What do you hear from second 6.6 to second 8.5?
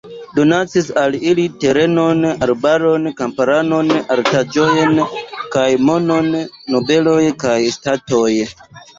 nobeloj kaj ŝtatoj.